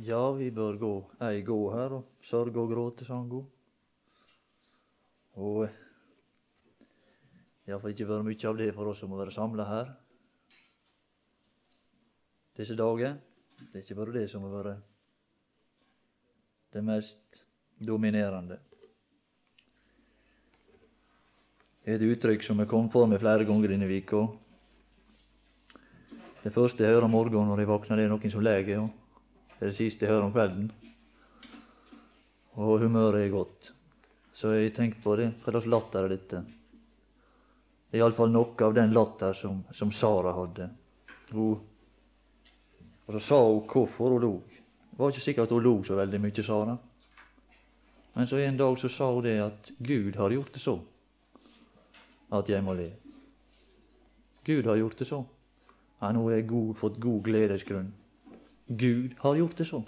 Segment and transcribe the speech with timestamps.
[0.00, 3.44] Ja, vi bør gå ei gå her og sørge og gråte, sa han god.
[5.36, 5.68] Og
[7.66, 9.92] det har ikke vært mye av det for oss som må være samla her
[12.56, 13.14] disse dager.
[13.58, 14.74] Det er ikke bare det som må være
[16.72, 17.42] det mest
[17.86, 18.58] dominerende.
[21.84, 24.24] Er et uttrykk som er kommet for meg flere ganger denne vika.
[26.42, 28.90] Det første jeg hører om morgenen når jeg våkner, det er noen som leger.
[29.62, 30.70] Det er det siste jeg hører om kvelden.
[32.58, 33.68] Og humøret er godt.
[34.34, 35.28] Så jeg tenkte på det.
[35.44, 36.40] Hva slags latter er dette?
[37.86, 40.66] Det er iallfall noe av den latter som, som Sara hadde.
[41.30, 41.62] Hun,
[43.06, 44.32] og så sa hun hvorfor hun lo.
[44.90, 46.76] Det var ikke sikkert at hun lo så veldig mye, Sara.
[48.18, 50.80] Men så en dag så sa hun det at Gud har gjort det så
[52.34, 52.90] at jeg må le.
[54.42, 55.22] Gud har gjort det så.
[56.02, 57.92] Ja, nå har fått god gledesgrunn.
[58.78, 59.82] Gud har gjort det så.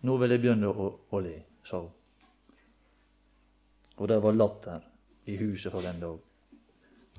[0.00, 1.96] Nå vil jeg begynne å, å le, sa hun.
[4.00, 4.84] Og det var latter
[5.28, 6.18] i huset for den dag.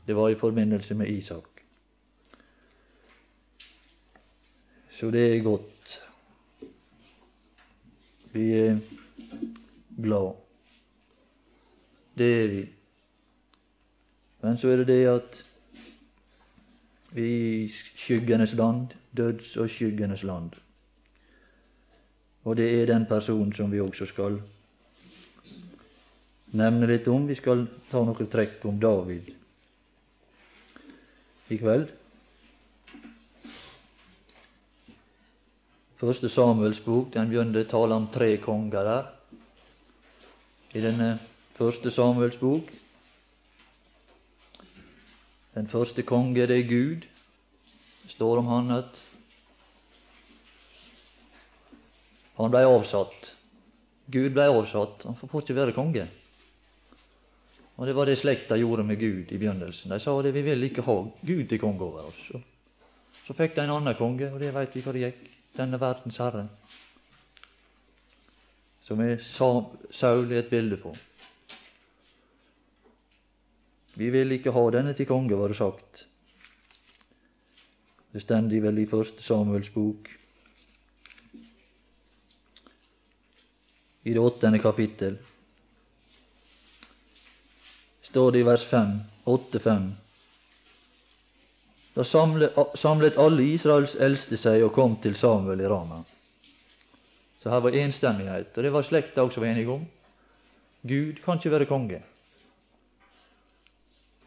[0.08, 1.62] Det var i forbindelse med Isak.
[4.92, 5.94] Så det er godt.
[8.34, 8.80] Vi er
[10.02, 10.34] glad.
[12.18, 12.66] Det er vi.
[14.42, 15.40] Men så er det det at
[17.16, 20.52] i skyggenes land, døds- og skyggenes land.
[22.44, 24.40] Og det er den personen som vi også skal
[26.52, 27.28] nevne litt om.
[27.28, 29.30] Vi skal ta noen trekk om David
[31.52, 31.92] i kveld.
[36.02, 39.10] Første Samuels bok den begynner å tale om tre konger der.
[40.74, 41.20] I denne
[41.60, 42.72] første Samuels bok
[45.56, 47.08] den første konge, det er Gud.
[48.04, 49.02] Det står om han at
[52.38, 53.36] han blei avsatt.
[54.12, 55.04] Gud blei avsatt.
[55.06, 56.08] Han får ikke være konge.
[57.78, 59.92] Og Det var det slekta gjorde med Gud i begynnelsen.
[59.92, 62.32] De sa det, vi vil ikke ha Gud til konge over oss.
[63.26, 65.30] Så fikk de en annen konge, og det veit vi hvor det gikk.
[65.58, 66.46] Denne verdens herre.
[68.82, 70.94] Som er Saul et bilde på.
[73.94, 76.06] Vi vil ikke ha denne til konge, var det sagt.
[78.12, 80.10] Det stendig vel i Første Samuels bok,
[84.04, 85.18] i det åttende kapittel.
[88.02, 88.96] Står det i vers 5,
[89.30, 89.92] 8-5.
[91.96, 96.02] Da samlet alle Israels eldste seg og kom til Samuel i Rama.
[97.42, 99.86] Så her var enstemmighet, og det var slekta også var enige om.
[100.88, 102.02] Gud kan ikke være konge.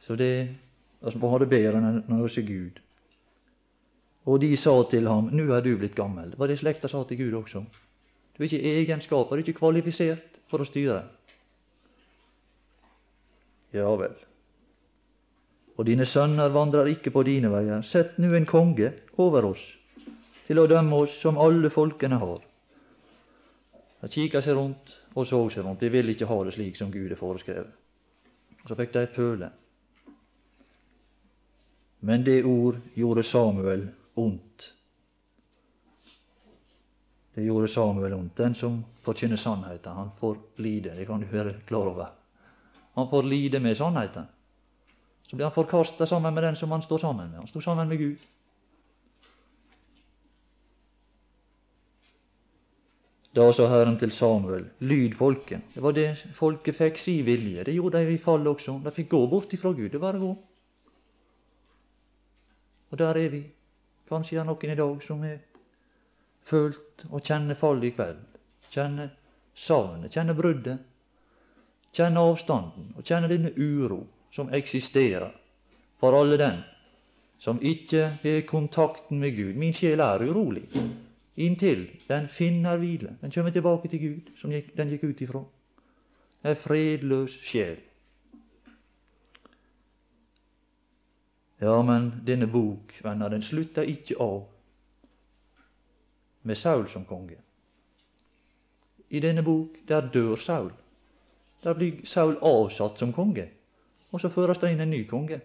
[0.07, 0.49] Så det
[1.03, 2.81] altså, må ha det bedre enn hos Gud.
[4.25, 6.31] Og de sa til ham, nå er du blitt gammel.
[6.33, 7.65] Det var det slekta sa til Gud også.
[8.35, 11.03] Du er ikke egenskaper, du er ikke kvalifisert for å styre.
[13.75, 14.17] Ja vel.
[15.75, 17.83] Og dine sønner vandrer ikke på dine veier.
[17.83, 19.63] Sett nå en konge over oss,
[20.47, 22.45] til å dømme oss som alle folkene har.
[24.05, 25.81] De kikka seg rundt og så seg rundt.
[25.81, 27.73] De ville ikke ha det slik som Gud er foreskrevet.
[28.69, 29.51] Så fikk de føle.
[32.05, 34.75] Men det ord gjorde Samuel ondt.
[37.35, 38.37] Det gjorde Samuel ondt.
[38.37, 40.93] Den som forkynner sannheten, han får lide.
[40.99, 42.13] Det kan du være klar over.
[42.95, 44.29] Han får lide med sannheten.
[45.23, 47.39] Så blir han forkasta sammen med den som han står sammen med.
[47.39, 48.17] Han står sammen med Gud.
[53.35, 55.73] Da sa Herren til Samuel, lyd folket.
[55.75, 57.65] Det var det folket fikk si vilje.
[57.65, 58.77] Det gjorde de i fall også.
[58.85, 59.89] De fikk gå bort ifra Gud.
[59.91, 60.37] Det var å gå.
[62.95, 63.41] Og der er vi.
[64.07, 65.41] Kanskje er noen i dag som har
[66.47, 68.21] følt og kjenner fallet i kveld.
[68.71, 69.09] Kjenner
[69.55, 70.85] savnet, kjenner bruddet.
[71.91, 75.35] Kjenner avstanden og kjenner denne uro som eksisterer
[75.99, 76.63] for alle den
[77.43, 79.59] som ikke har kontakten med Gud.
[79.59, 80.69] Min sjel er urolig
[81.35, 83.17] inntil den finner hvile.
[83.21, 85.43] Den kommer tilbake til Gud, som den gikk ut ifra.
[86.45, 87.83] En fredløs sjel.
[91.65, 94.43] Ja, men denne bok, venner, den slutta ikke av
[96.45, 97.39] med Saul som konge.
[99.09, 100.73] I denne bok, der dør Saul.
[101.65, 103.47] Der blir Saul avsatt som konge,
[104.11, 105.41] og så føres det inn en ny konge.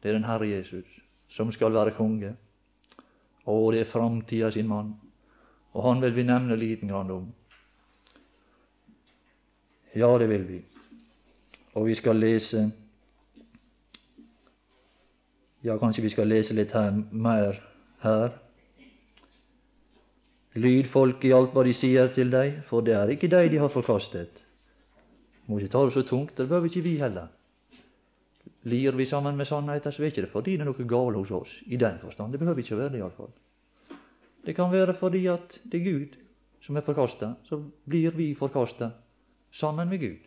[0.00, 0.88] Det er den Herre Jesus
[1.28, 2.32] som skal være konge.
[3.44, 4.94] Og det er framtida sin mann.
[5.76, 7.28] Og han vil vi nevne liten grann om.
[9.94, 10.62] Ja, det vil vi.
[11.74, 12.70] Og vi skal lese
[15.62, 17.58] ja, kanskje vi skal lese litt her, mer
[18.04, 18.36] her.
[20.58, 23.60] Lyd folk i alt hva de sier til deg, for det er ikke deg de
[23.62, 24.42] har forkastet.
[25.48, 27.28] Må ikke ta det så tungt, det behøver ikke vi heller.
[28.68, 31.30] Lir vi sammen med sannheten, så er ikke det fordi det er noe galt hos
[31.32, 32.32] oss, i den forstand.
[32.32, 33.30] Det behøver ikke å være det, iallfall.
[34.44, 36.16] Det kan være fordi at det er Gud
[36.64, 38.90] som er forkasta, så blir vi forkasta
[39.54, 40.24] sammen med Gud.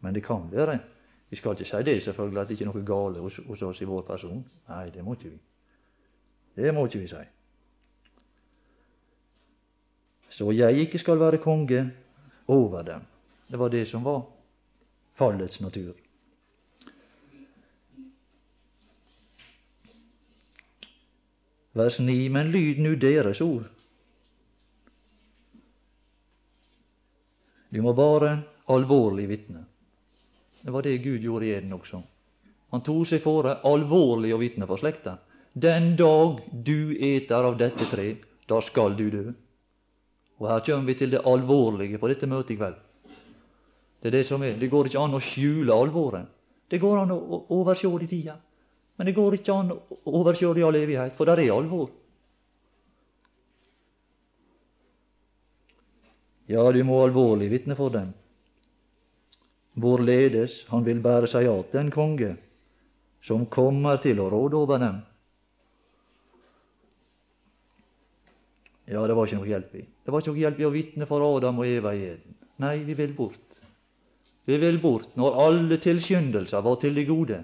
[0.00, 0.78] Men det kan være
[1.30, 3.80] Vi skal ikke si det, selvfølgelig, at det ikke er noe galt hos, hos oss
[3.80, 4.40] i vår person.
[4.68, 5.40] Nei, det må ikke vi.
[6.56, 7.24] Det må ikke vi si.
[10.28, 11.92] Så jeg ikke skal være konge
[12.48, 13.00] over dem.
[13.50, 14.22] Det var det som var
[15.14, 15.92] fallets natur.
[21.72, 22.28] Vers 9.
[22.28, 23.68] Men lyd nu deres ord.
[27.74, 29.66] Du må være alvorlig vitne.
[30.68, 32.02] Det var det Gud gjorde i Eden også.
[32.74, 35.14] Han tok seg fore alvorlig å vitne for slekta.
[35.56, 38.04] Den dag du eter av dette tre,
[38.44, 39.22] da skal du dø.
[40.36, 42.76] Og her kommer vi til det alvorlige på dette møtet i kveld.
[43.96, 44.60] Det er det som er.
[44.60, 46.28] Det går ikke an å skjule alvoret.
[46.68, 48.36] Det går an å overse det i tida.
[49.00, 49.80] Men det går ikke an å
[50.20, 51.88] overse det i all evighet, for der er alvor.
[56.52, 58.12] Ja, du må alvorlig vitne for dem.
[59.78, 62.34] Hvorledes han vil bære seg at den konge
[63.22, 64.98] som kommer til å råde over dem.
[68.88, 69.84] Ja, det var ikke noe hjelp i.
[69.84, 72.36] Det var ikke noe hjelp i å vitne for Adam og Eva i Eden.
[72.64, 73.58] Nei, vi vil bort.
[74.48, 75.10] Vi vil bort.
[75.20, 77.42] Når alle tilskyndelser var til det gode,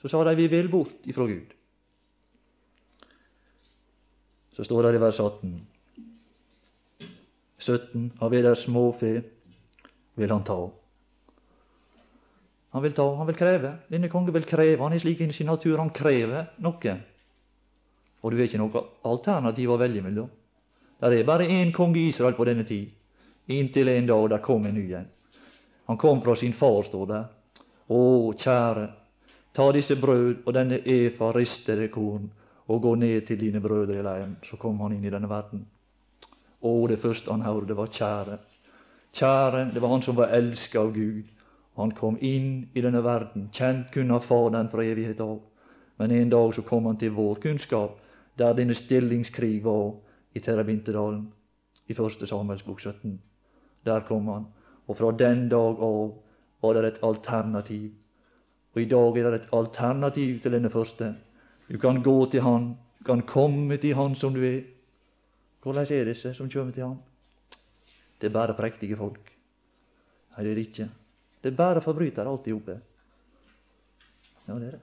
[0.00, 1.52] så sa de vi vil bort ifra Gud.
[4.56, 5.58] Så står det i vers 18
[7.60, 9.10] 17 av eder småfe
[10.16, 10.62] vil han ta.
[12.70, 13.72] Han vil ta, han vil kreve.
[13.90, 14.82] Denne kongen vil kreve.
[14.82, 15.78] Han er slik i sin natur.
[15.78, 16.96] Han krever noe.
[18.20, 20.30] Og du har ikke noe alternativ å velge mellom.
[21.00, 22.90] Det er bare én konge i Israel på denne tid,
[23.48, 25.06] inntil en dag der kom en ny en.
[25.88, 27.20] Han kom fra sin far, står det.
[27.88, 28.00] Å,
[28.36, 28.84] kjære,
[29.56, 32.28] ta disse brød og denne efa ristede korn
[32.68, 34.36] og gå ned til dine brødre i leiren.
[34.44, 35.64] Så kom han inn i denne verden.
[36.60, 38.38] Å, det første han hørte, var kjære.
[39.16, 41.24] Kjære, det var han som var elska av Gud.
[41.76, 45.38] Han kom inn i denne verden, kjent kun av Faderen fra evighet av.
[45.98, 47.98] Men en dag så kom han til vår kunnskap,
[48.38, 49.94] der denne stillingskrig var
[50.34, 51.26] i Terabintedalen
[51.90, 53.18] i første Samuels bok 17.
[53.84, 54.46] Der kom han.
[54.88, 56.14] Og fra den dag av
[56.62, 57.90] var det et alternativ.
[58.74, 61.14] Og i dag er det et alternativ til denne første.
[61.70, 64.62] Du kan gå til Han, du kan komme til Han som du er.
[65.62, 66.98] Hvordan er disse som kommer til Han?
[68.20, 69.32] Det er bare prektige folk.
[70.30, 70.88] Nei, det er det ikke.
[71.40, 72.68] Det er bare forbrytere alt i hop.
[74.46, 74.80] Ja, det er det.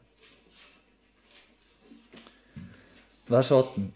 [3.27, 3.93] Vers 18.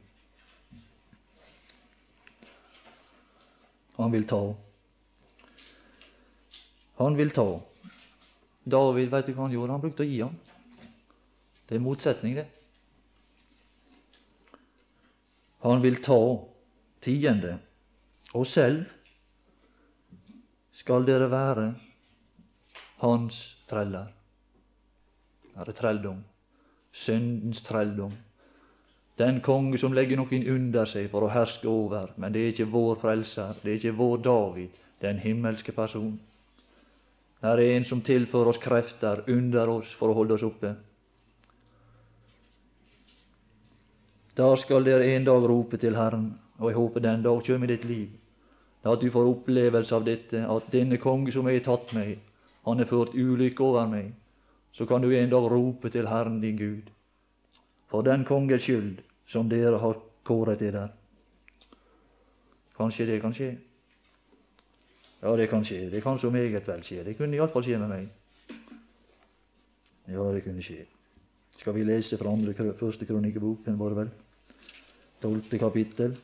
[3.96, 4.42] Han vil ta.
[7.02, 7.48] Han vil ta.
[8.64, 9.74] David, vet du hva han gjorde?
[9.74, 10.36] Han brukte å gi ham.
[11.70, 12.48] Det er motsetning, det.
[15.62, 16.20] Han vil ta
[17.06, 17.56] tiende,
[18.34, 18.90] og selv
[20.76, 21.68] skal dere være
[23.02, 23.38] hans
[23.70, 24.12] treller.
[25.52, 26.20] Det er trelldom.
[26.92, 28.14] Syndens trelldom.
[29.18, 32.14] Den konge som legger noen under seg for å herske over.
[32.18, 35.76] Men det er ikke vår frelser, det er ikke vår David, det er en himmelske
[35.76, 36.14] person.
[37.42, 40.76] Det er en som tilfører oss krefter under oss for å holde oss oppe.
[44.38, 46.32] Da skal dere en dag rope til Herren,
[46.62, 48.10] og jeg håper den dag kommer i ditt liv.
[48.86, 52.22] At du får opplevelse av dette, at denne konge som jeg har tatt meg,
[52.66, 54.12] han har ført ulykke over meg.
[54.72, 56.92] Så kan du en dag rope til Herren din Gud.
[57.90, 60.94] For den konges skyld som dere har kåret eder.
[62.78, 63.52] Kanskje det kan skje.
[65.22, 65.90] Ja, det kan skje.
[65.92, 67.04] Det kan så meget vel skje.
[67.04, 68.10] Det kunne iallfall skje med meg.
[70.08, 70.86] Ja, det kunne skje.
[71.58, 73.06] Skal vi lese fra andre, første
[73.78, 74.10] var det vel?
[75.22, 76.18] Tolvte kapittel.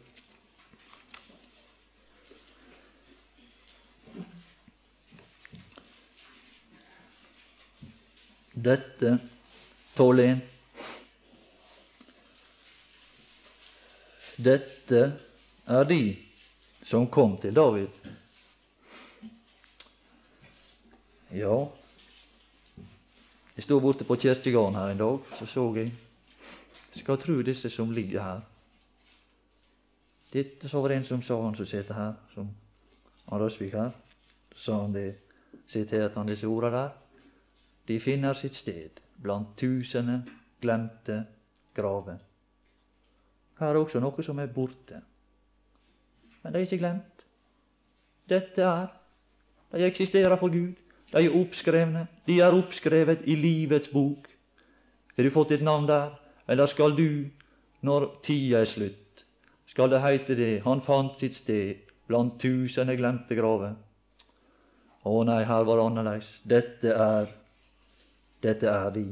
[8.57, 9.19] Dette,
[9.95, 10.39] 12.1.
[14.37, 15.01] Dette
[15.65, 16.01] er de
[16.85, 17.87] som kom til David.
[21.37, 21.59] Ja,
[23.57, 25.93] jeg sto borte på kirkegården her en dag, så så jeg
[26.91, 28.41] Skal tru disse som ligger her.
[30.33, 32.49] Dette så var det en som sa, han som sitter her, som
[33.29, 33.91] han Røsvik her,
[34.55, 35.15] sa han det,
[35.67, 36.89] siterte han disse ordene der.
[37.87, 40.23] De finner sitt sted blant tusene
[40.61, 41.25] glemte
[41.75, 42.17] graver.
[43.59, 45.01] Her er også noe som er borte.
[46.43, 47.25] Men det er ikke glemt.
[48.29, 48.87] Dette er
[49.73, 50.75] De eksisterer for Gud.
[51.11, 52.07] De er oppskrevne.
[52.27, 54.29] De er oppskrevet i livets bok.
[55.15, 56.13] Har du fått et navn der?
[56.47, 57.27] Eller skal du,
[57.81, 59.25] når tida er slutt,
[59.65, 61.75] skal det heite det, han fant sitt sted
[62.07, 63.75] blant tusene glemte graver?
[65.03, 66.29] Å nei, her var det annerledes.
[66.47, 67.27] Dette er
[68.43, 69.05] dette er de.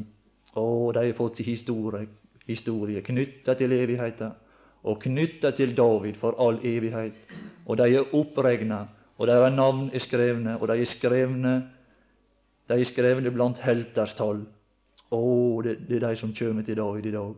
[0.56, 2.08] Og de har fått sin historie,
[2.48, 4.32] historie knytta til evigheta
[4.86, 7.16] og knytta til David for all evighet.
[7.66, 8.86] Og de er oppregna,
[9.18, 11.56] og deres navn er skrevne, og de er skrevne
[12.70, 14.40] de er skrevne blant helters tall.
[15.14, 15.20] Å,
[15.62, 17.34] det, det, er de som kommer til David i dag.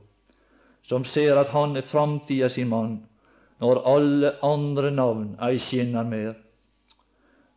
[0.88, 3.02] Som ser at han er framtida sin mann,
[3.60, 6.38] når alle andre navn ei skinner mer.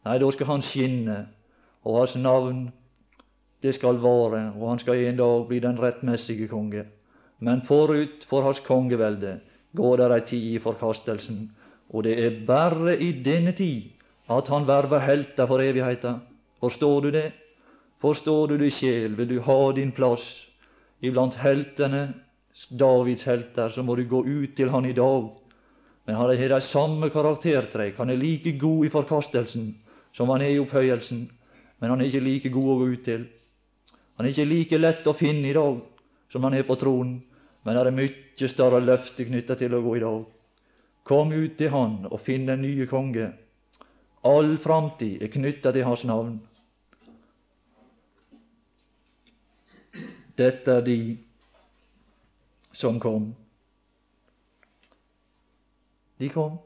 [0.06, 1.18] Nei, da skal han skinne,
[1.86, 2.64] og hans navn
[3.62, 6.84] det skal vare, og han skal en dag bli den rettmessige konge.
[7.40, 9.38] Men forut for hans kongevelde
[9.76, 11.50] går der ei tid i forkastelsen,
[11.90, 13.90] og det er bare i denne tid
[14.30, 16.18] at han verver helter for evigheta.
[16.60, 17.32] Forstår du det?
[18.00, 19.16] Forstår du det, sjel?
[19.16, 20.46] Vil du ha din plass
[21.00, 22.14] iblant heltene,
[22.70, 25.30] Davids helter, så må du gå ut til han i dag.
[26.06, 27.96] Men han har de samme karaktertrekk.
[27.96, 29.74] Han er like god i forkastelsen
[30.12, 31.30] som han er i opphøyelsen.
[31.80, 33.26] Men han er ikke like god å gå ut til.
[34.20, 35.78] Han er ikke like lett å finne i dag
[36.28, 37.22] som han er på tronen.
[37.64, 40.26] Men det er mye større løfte knytta til å gå i dag.
[41.08, 43.30] Kom ut til Han og finn den nye konge.
[44.28, 46.36] All framtid er knytta til Hans navn.
[50.36, 51.00] Dette er de
[52.76, 53.32] som kom.
[56.20, 56.60] De kom.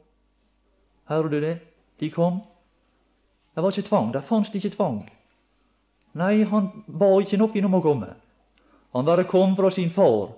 [1.06, 1.58] Hører du det?
[2.02, 2.42] De kom.
[3.54, 4.10] Det var ikke tvang.
[4.10, 5.04] Det fantes ikke tvang.
[6.14, 8.10] Nei, han ba ikke noen om å komme.
[8.94, 10.30] Han bare kom fra sin far.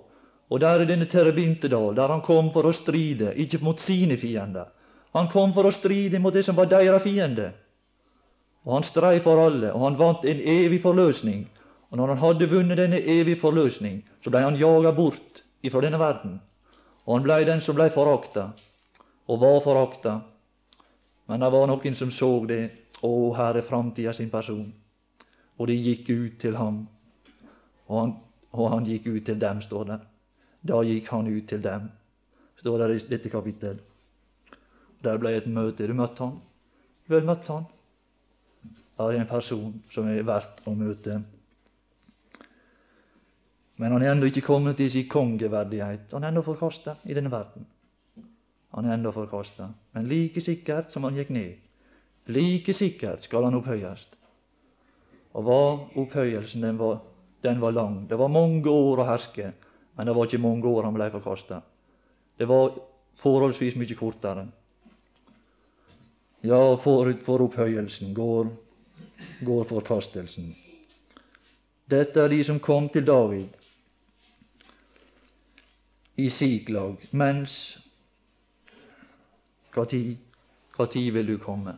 [0.49, 4.71] Og der er denne Terebintedal, der han kom for å stride, ikke mot sine fiender.
[5.13, 7.51] Han kom for å stride mot det som var deres fiende.
[8.65, 11.45] Og han strei for alle, og han vant en evig forløsning
[11.89, 15.99] og når han hadde vunnet denne evige forløsning, så blei han jaga bort ifra denne
[15.99, 16.39] verden.
[17.07, 18.49] Og han blei den som blei forakta,
[19.27, 20.17] og var forakta.
[21.27, 22.65] Men det var noen som så det.
[22.97, 24.71] Å, her er framtida sin person.
[25.57, 26.83] Og de gikk ut til ham.
[27.87, 28.13] Og han,
[28.51, 29.99] og han gikk ut til dem, står det.
[30.67, 31.87] Da gikk han ut til dem,
[32.59, 33.79] står det i dette kapittel.
[35.03, 35.87] Der ble et møte.
[35.87, 36.37] Du møtte han?
[37.07, 37.67] Vel møtte han.
[38.97, 41.19] Her er en person som er verdt å møte.
[43.77, 46.09] Men han er ennå ikke kommet til sin kongeverdighet.
[46.15, 47.67] Han er ennå forkasta i denne verden.
[48.73, 49.69] Han er ennå forkasta.
[49.93, 51.61] Men like sikkert som han gikk ned,
[52.33, 54.07] like sikkert skal han opphøyes.
[55.37, 56.99] Og var opphøyelsen den var,
[57.45, 58.09] den var lang.
[58.09, 59.51] Det var mange år å herske,
[59.97, 61.61] men det var ikke mange år han ble forkasta.
[62.37, 62.71] Det var
[63.21, 64.47] forholdsvis mye kortere.
[66.45, 68.49] Ja, forut for opphøyelsen går,
[69.45, 70.55] går forkastelsen.
[71.89, 73.53] Dette er de som kom til David
[76.17, 77.77] i Siklag, mens
[79.85, 80.17] tid?
[81.13, 81.73] Vil du komme?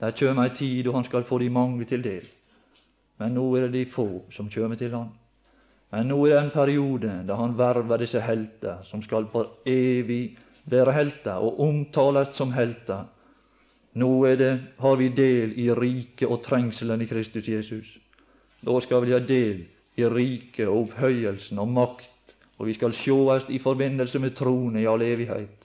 [0.00, 2.26] Der kjem ei tid da han skal få de mange til del.
[3.22, 5.10] Men nå er det de få som kjem til han.
[5.92, 10.36] Men nå er det en periode da han verver disse helter, som skal for evig
[10.72, 13.04] være helter og omtales som helter.
[13.94, 17.98] Nå det, har vi del i riket og trengselen i Kristus Jesus.
[18.64, 19.66] Da skal vi ha del
[20.00, 22.12] i riket og opphøyelsen og makt
[22.62, 25.64] og vi skal sjåast i forbindelse med tronen i all evighet.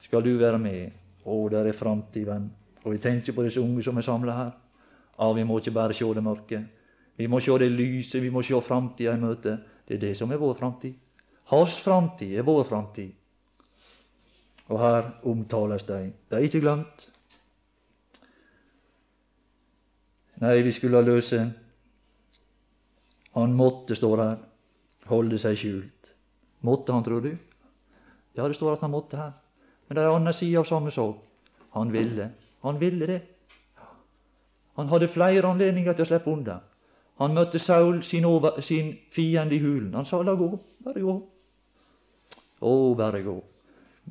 [0.00, 0.92] Skal du være med?
[1.26, 2.44] Å, der er framtid, venn.
[2.84, 4.52] Og vi tenker på disse unge som er samla her.
[5.22, 6.58] Ja, vi må ikke bare sjå det mørke.
[7.14, 9.54] Vi må sjå det lyset, vi må sjå framtida i møte.
[9.86, 10.96] Det er det som er vår framtid.
[11.52, 13.12] Hans framtid er vår framtid.
[14.66, 16.00] Og her omtales de.
[16.26, 17.06] De er ikke glemt.
[20.42, 21.38] Nei, vi skulle ha løse
[23.38, 24.40] Han måtte, står her
[25.06, 26.10] holde seg skjult.
[26.66, 27.30] Måtte han, tror du?
[28.34, 29.30] Ja, det står at han måtte her.
[29.86, 31.22] Men det er ei anna side av samme sak.
[31.78, 32.32] Han ville.
[32.66, 33.20] Han ville det.
[34.76, 36.60] Han hadde flere anledninger til å slippe unna.
[37.20, 39.94] Han møtte Saul, sin, over, sin fiende, i hulen.
[39.94, 41.22] Han sa 'la gå, bare gå'.
[42.62, 43.42] Å, bare gå.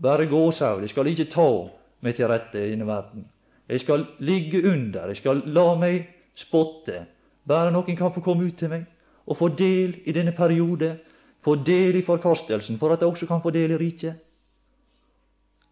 [0.02, 0.82] Bare gå, Saul.
[0.82, 1.70] Jeg skal ikke ta
[2.02, 3.26] meg til rette i denne verden.
[3.70, 5.08] Jeg skal ligge under.
[5.08, 7.06] Jeg skal la meg spotte.
[7.48, 8.86] Bare noen kan få komme ut til meg
[9.26, 10.98] og få del i denne periode,
[11.42, 14.16] få del i forkastelsen, for at de også kan få del i riket.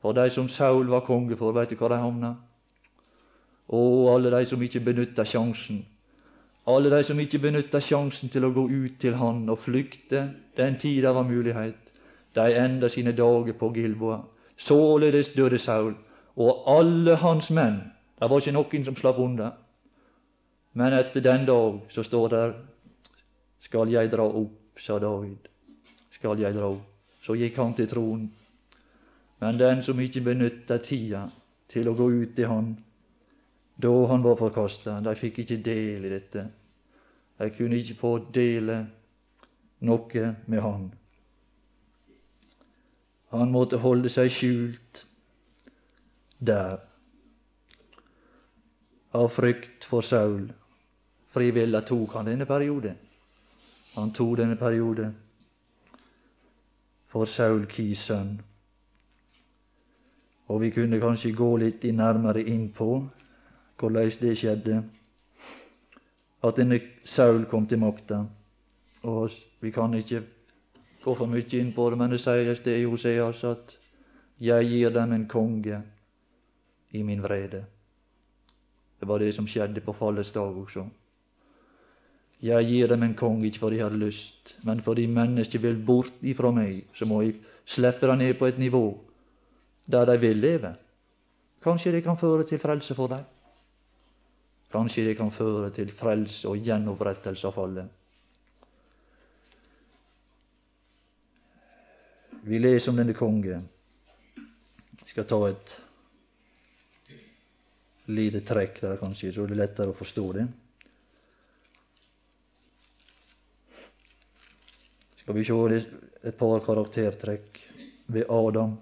[0.01, 2.35] For de som Saul var konge for, veit du hvor de havna?
[3.69, 5.85] Og alle de som ikke benytta sjansen.
[6.67, 10.77] Alle de som ikke benytta sjansen til å gå ut til Han og flykte den
[10.77, 11.75] tid det var mulighet.
[12.35, 14.19] de enda sine dager på Gilboa.
[14.57, 15.95] Således døde Saul,
[16.35, 17.79] og alle hans menn.
[18.21, 19.51] Det var ikke noen som slapp unna.
[20.73, 22.53] Men etter den dag så står der
[23.59, 25.47] skal jeg dra opp, sa David.
[26.11, 26.85] Skal jeg dra opp.
[27.23, 28.29] Så gikk han til tronen.
[29.39, 31.29] Men den som ikke benytta tida
[31.71, 32.69] til å gå ut til han,
[33.81, 36.45] da han var forkasta, de fikk ikke del i dette.
[37.39, 38.81] De kunne ikke få dele
[39.87, 40.89] noe med han.
[43.31, 45.03] Han måtte holde seg skjult
[46.39, 46.79] der
[49.15, 50.49] av frykt for Saul.
[51.31, 52.95] Frivillig tok han denne periode.
[53.95, 55.11] Han tok denne periode
[57.09, 58.09] for Saul Kis.
[60.49, 62.91] Og vi kunne kanskje gå litt nærmere inn på
[63.79, 64.83] hvordan det skjedde.
[66.43, 68.23] At denne Saul kom til makta.
[69.03, 69.31] Og
[69.61, 70.21] vi kan ikke
[71.03, 73.77] gå for mye inn på det, men det sies det i Hoseas at
[74.39, 75.81] 'jeg gir dem en konge
[76.91, 77.63] i min vrede'.
[78.99, 80.89] Det var det som skjedde på fallets dag også.
[82.41, 86.13] Jeg gir dem en konge ikke fordi jeg har lyst, men fordi mennesket vil bort
[86.21, 88.99] ifra meg, så må jeg slippe dem ned på et nivå
[89.91, 90.75] der de vil leve.
[91.63, 93.23] Kanskje det kan føre til frelse for dem.
[94.69, 97.95] Kanskje det kan føre til frelse og gjenopprettelse av fallet.
[102.45, 103.59] Vi leser om denne konge.
[104.99, 105.73] Jeg skal ta et
[108.09, 110.45] lite trekk der, kanskje, så det er lettere å forstå det.
[115.23, 115.81] Skal vi se
[116.29, 117.59] et par karaktertrekk
[118.09, 118.77] ved Adam.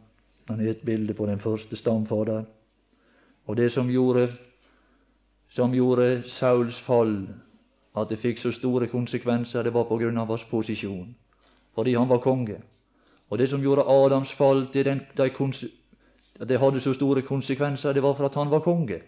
[0.48, 2.46] Han er et bilde på den første stamfader.
[3.48, 4.30] Og det som gjorde,
[5.50, 7.28] som gjorde Sauls fall,
[7.98, 11.16] at det fikk så store konsekvenser, det var på grunn av hans posisjon.
[11.76, 12.62] Fordi han var konge.
[13.30, 15.30] Og det som gjorde Adams fall til den, de,
[16.48, 19.02] det hadde så store konsekvenser, det var for at han var konge.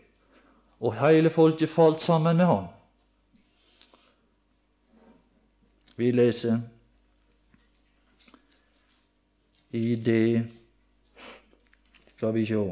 [0.80, 2.68] Og hele folket falt sammen med han.
[5.96, 6.60] Vi leser
[9.72, 10.48] i det
[12.18, 12.64] Skal vi sjå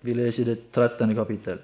[0.00, 1.14] Vi leser det 13.
[1.14, 1.60] kapittel.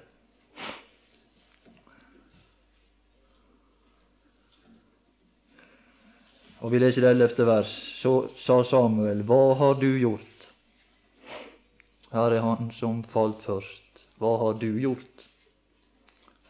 [6.61, 7.71] Og vi leser det ellevte vers.
[7.97, 10.47] Så sa Samuel, hva har du gjort?
[12.13, 14.05] Her er han som falt først.
[14.17, 15.25] Hva har du gjort?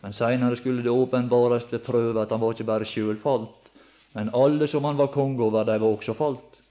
[0.01, 3.71] Men seinere skulle det åpenbares ved prøve at han var ikke bare sjøl falt,
[4.13, 6.61] men alle som han var konge over, de var også falt.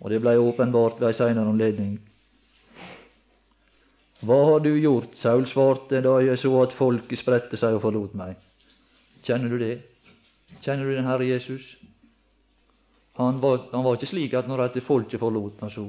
[0.00, 1.98] Og det blei åpenbart ved ei seinere anledning.
[4.22, 5.16] Hva har du gjort?
[5.18, 8.36] Saul svarte da jeg så at folket spredte seg og forlot meg.
[9.24, 9.74] Kjenner du det?
[10.62, 11.74] Kjenner du den Herre Jesus?
[13.18, 15.84] Han var, han var, ikke slik at når at folket forlot han så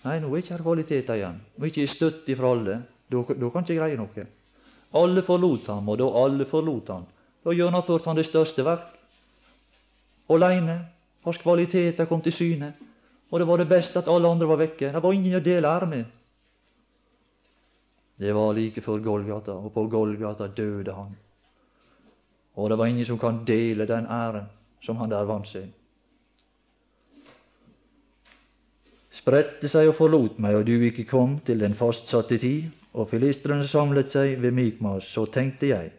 [0.00, 1.40] Nei, nå er ikke her kvaliteter igjen.
[1.56, 2.76] Nå er ikke støtte fra alle.
[3.12, 3.20] Da,
[3.52, 4.22] kan ikke greie noe.
[4.96, 7.02] Alle forlot ham, og da alle forlot ham,
[7.44, 8.94] da gjennomførte han det største verk.
[10.32, 10.78] Aleine.
[11.26, 12.70] Hans kvaliteter kom til syne.
[13.28, 14.88] Og det var det beste at alle andre var vekke.
[14.94, 16.06] Det var ingen å dele ære med.
[18.20, 21.16] Det var like før Golgata, og på Golgata døde han.
[22.54, 24.50] Og det var ingen som kan dele den æren
[24.84, 25.70] som han der vant seg.
[29.20, 33.66] spredte seg og forlot meg, og du ikke kom til den fastsatte tid, og filistrene
[33.68, 35.96] samlet seg ved Mikmas, så tenkte jeg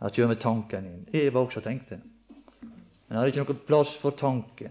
[0.00, 1.02] Her kommer tanken inn.
[1.12, 1.98] Eva også tenkte.
[2.62, 4.70] Men det er ikke noen plass for tanke.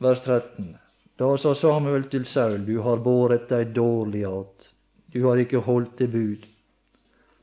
[0.00, 0.70] Vers 13.
[1.18, 4.70] Da sa Samuel til Saul, du har båret deg dårlig att.
[5.12, 6.46] Du har ikke holdt det bud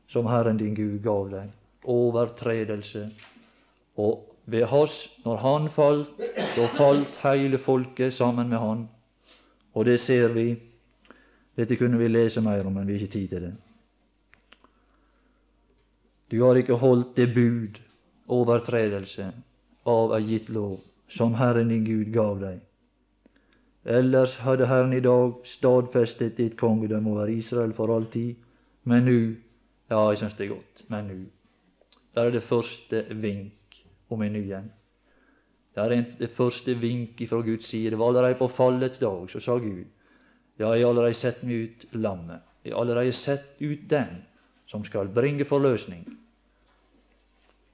[0.08, 1.52] som Herren din Gud gav deg.
[1.84, 3.10] Overtredelse
[3.96, 6.20] og ved hans, når han falt,
[6.56, 8.90] så falt hele folket sammen med han.
[9.74, 10.56] Og det ser vi.
[11.56, 13.54] Dette kunne vi lese mer om, men vi har ikke tid til det.
[16.32, 17.80] Du har ikke holdt det bud,
[18.28, 19.32] overtredelse,
[19.86, 20.80] av ei gitt lov,
[21.12, 22.60] som Herren din Gud gav deg.
[23.86, 28.36] Ellers hadde Herren i dag stadfestet ditt kongedømme over Israel for all tid.
[28.84, 29.36] Men nu
[29.92, 30.84] Ja, jeg syns det er godt.
[30.90, 31.26] Men nu.
[32.16, 34.72] Der er det første vink om en ny en.
[35.76, 37.90] Det er det første vink fra Guds side.
[37.90, 39.30] Det var allerede på fallets dag.
[39.30, 39.84] Så sa Gud
[40.60, 42.42] ja, jeg har allerede sett meg ut lammet.
[42.66, 44.22] Jeg har allerede sett ut den
[44.68, 46.06] som skal bringe forløsning.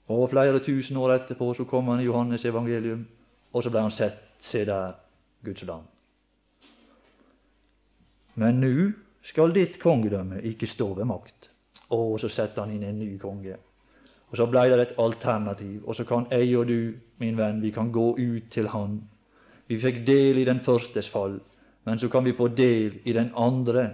[0.08, 3.08] Og flere tusen år etterpå så kom han i Johannes evangelium,
[3.54, 4.24] og så ble han sett.
[4.40, 4.94] Se der,
[5.44, 5.84] Guds lam.
[8.38, 8.92] Men nå
[9.26, 11.50] skal ditt kongedømme ikke stå ved makt.
[11.94, 13.58] Og så setter han inn en ny konge.
[14.30, 15.82] Og så blei det et alternativ.
[15.86, 19.00] Og så kan jeg og du, min venn, vi kan gå ut til Han.
[19.68, 21.40] Vi fikk del i den førstes fall,
[21.84, 23.90] men så kan vi få del i den andre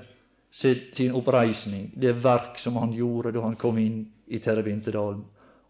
[0.93, 5.23] sin oppreisning, det verk som han gjorde da han kom inn i Terrebinterdalen,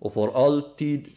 [0.03, 1.07] og for alltid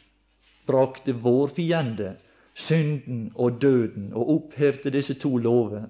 [0.66, 2.12] brakte vår fiende,
[2.55, 5.88] synden og døden, og opphevde disse to lover,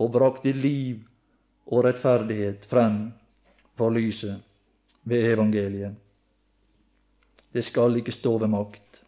[0.00, 1.02] og brakte liv
[1.70, 3.02] og rettferdighet frem
[3.78, 4.40] for lyset
[5.04, 5.94] ved evangeliet.
[7.52, 9.02] Det skal ikke stå ved makt.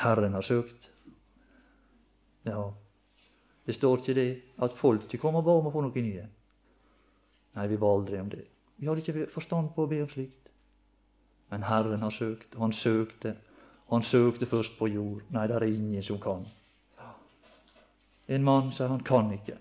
[0.00, 0.90] Herren har søkt.
[2.46, 2.70] Ja,
[3.66, 6.26] det står ikke det at folket kom og ba om å få noe nye.
[7.56, 8.44] Nei, vi ba aldri om det.
[8.76, 10.50] Vi hadde ikke forstand på å be om slikt.
[11.50, 13.36] Men Herren har søkt, og han søkte.
[13.90, 15.24] Han søkte først på jord.
[15.34, 16.44] Nei, det er ingen som kan.
[18.28, 19.58] En mann sa han kan ikke.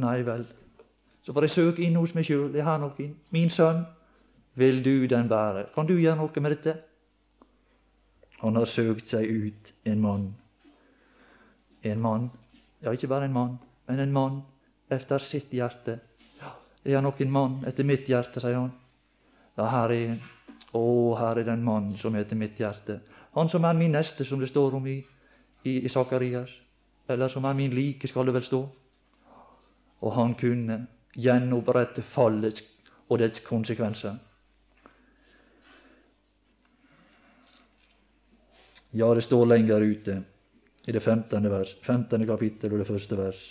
[0.00, 0.46] Nei vel.
[1.22, 2.54] Så får jeg søke inn hos meg sjøl.
[2.56, 3.16] Jeg har inn.
[3.30, 3.84] Min sønn,
[4.54, 5.66] vil du den bære?
[5.74, 6.76] Kan du gjøre noe med dette?
[8.40, 10.28] Han har søkt seg ut en mann.
[11.84, 12.30] En mann,
[12.80, 13.58] ja, ikke bare en mann,
[13.88, 14.40] men en mann
[14.90, 15.98] efter sitt hjerte.
[16.84, 18.72] Er han nok en mann etter mitt hjerte, sier han.
[19.58, 20.20] Ja, her er en.
[20.72, 20.82] Å,
[21.18, 23.00] her er den mann som heter mitt hjerte.
[23.34, 25.00] Han som er min neste, som det står om i,
[25.64, 26.52] i, i Sakarias.
[27.10, 28.60] Eller som er min like, skal det vel stå.
[30.00, 30.84] Og han kunne
[31.18, 32.62] gjenopprette fallet
[33.10, 34.18] og dets konsekvenser.
[38.90, 40.20] Ja, det står lenger ute
[40.86, 41.50] i det 15.
[41.50, 42.26] vers, 15.
[42.26, 43.42] kapittel og det første vers.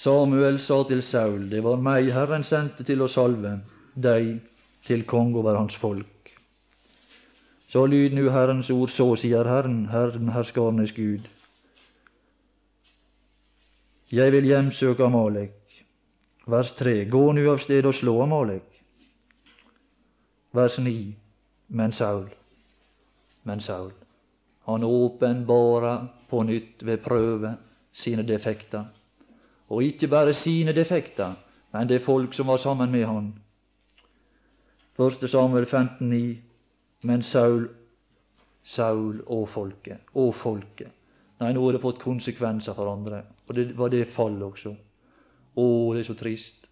[0.00, 3.58] Samuel sa til Saul, det var meg Herren sendte til å salve
[3.94, 4.38] deg
[4.88, 6.19] til konge over hans folk.
[7.70, 11.28] Så lyd nu Herrens ord, så sier Herren, Herren herskarenes Gud.
[14.10, 15.84] Jeg vil hjemsøke Amalek.
[16.50, 17.04] Vers 3.
[17.10, 18.82] Gå nu av sted og slå Amalek.
[20.52, 21.14] Vers 9
[21.70, 22.28] men Saul.
[23.42, 23.92] Men Saul.
[24.64, 27.54] Han åpenbara på nytt ved prøve
[27.92, 28.84] sine defekter.
[29.68, 31.34] Og ikke bare sine defekter,
[31.72, 33.34] men det folk som var sammen med han.
[34.98, 35.30] 1.
[35.30, 36.49] Samuel 15,9.
[37.08, 37.68] Men Saul,
[38.62, 40.92] Saul og folket, og folket.
[41.40, 43.22] Nei, nå har det fått konsekvenser for andre.
[43.48, 44.74] Og det var det fallet også.
[45.56, 46.68] Å, det er så trist.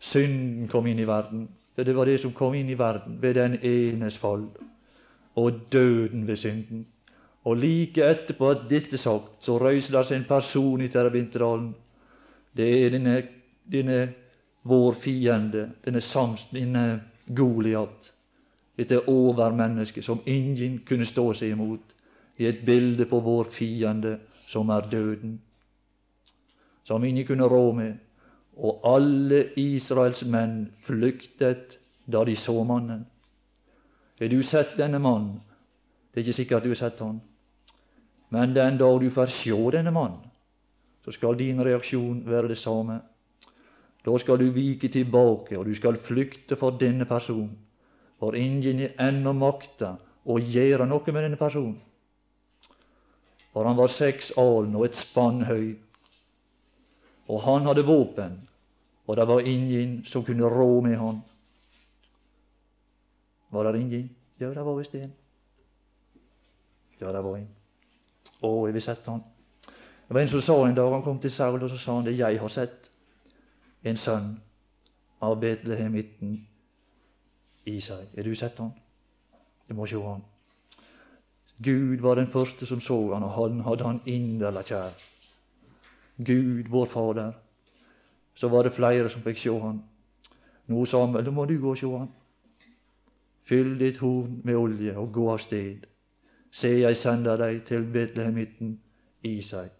[0.00, 1.44] Synden kom inn i verden.
[1.76, 4.46] Det var det som kom inn i verden ved den enes fall,
[5.36, 6.86] og døden ved synden.
[7.46, 11.68] Og like etterpå at dette sagt, så røyser det seg en person i Terabinterdalen.
[12.56, 13.18] Det er denne,
[13.70, 13.98] denne
[14.66, 16.86] vår fiende, denne Sams, denne
[17.36, 18.10] Goliat.
[18.76, 21.94] Dette overmennesket som ingen kunne stå seg imot,
[22.36, 25.38] i et bilde på vår fiende, som er døden.
[26.84, 27.94] Som ingen kunne rå med
[28.56, 33.04] og alle Israels menn flyktet da de så mannen.
[34.20, 35.40] Har du sett denne mannen?
[36.12, 37.20] Det er ikke sikkert du har sett han.
[38.32, 40.24] Men den dag du får se denne mannen,
[41.04, 43.00] så skal din reaksjon være det samme.
[44.06, 47.58] Da skal du vike tilbake, og du skal flykte for denne personen.
[48.20, 51.76] For ingen har ennå makta å gjøre noe med denne personen.
[53.52, 55.76] For han var seks alen og et spann høy.
[57.32, 58.38] Og han hadde våpen,
[59.06, 61.22] og det var ingen som kunne rå med han.
[63.50, 64.10] Var det ingen?
[64.40, 65.12] Ja, det var visst en.
[67.00, 67.48] Ja, det var en.
[68.42, 69.22] Å, jeg vil sett han.
[70.06, 72.06] Det var en som sa en dag han kom til Saul, og så sa han
[72.06, 72.18] det.
[72.18, 72.90] Jeg har sett
[73.86, 74.28] en sønn
[75.24, 76.36] av Betlehemitten
[77.66, 78.08] i seg.
[78.16, 78.72] Har du sett han?
[79.68, 80.22] Du må se han.
[81.62, 84.94] Gud var den første som så han, og han hadde han inderlig kjær.
[86.16, 87.32] Gud, vår Fader.
[88.34, 89.82] Så var det flere som fikk se han.
[90.66, 92.08] Nå sa han vel, da må du gå og se han.
[93.46, 95.86] Fyll ditt horn med olje og gå av sted.
[96.50, 98.78] Se, jeg sender deg til Betlehemitten
[99.22, 99.70] i seg.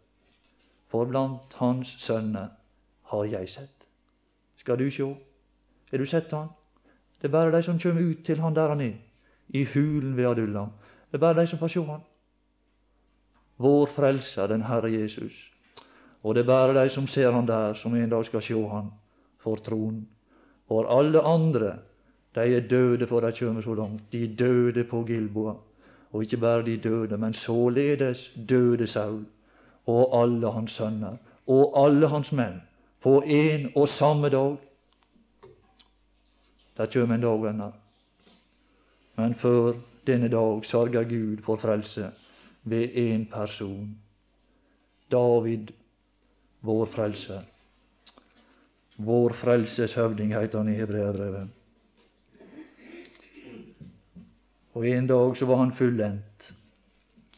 [0.88, 2.53] For blant hans sønner
[3.11, 3.88] har jeg sett.
[4.57, 5.09] Skal du sjå?
[5.90, 6.49] Har du sett han?
[7.26, 8.92] Det er bare de som kommer ut til han der han er,
[9.48, 10.68] i hulen ved Adullam.
[11.10, 12.00] Det er bare de som får sjå han.
[13.58, 15.50] Vår Frelser, den Herre Jesus.
[16.22, 18.92] Og det er bare de som ser han der, som en dag skal sjå han
[19.42, 20.06] for tronen.
[20.68, 21.72] For alle andre,
[22.34, 24.02] de er døde for de kommer så langt.
[24.12, 25.56] De døde på Gilboa.
[26.12, 29.24] Og ikke bare de døde, men således døde Saul
[29.86, 32.62] og alle hans sønner og alle hans menn
[33.02, 34.56] på en og samme dag.
[36.76, 37.72] Det kjem en dag, venner.
[39.16, 42.10] Men før denne dag sørger Gud for frelse
[42.68, 43.94] ved én person.
[45.10, 45.72] David
[46.60, 47.44] vår Frelser.
[48.96, 51.48] Vår frelses høvding, heter han i Hebreabrevet.
[54.74, 56.52] Og en dag så var han fullendt,